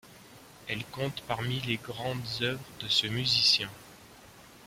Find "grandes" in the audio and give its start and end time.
1.77-2.25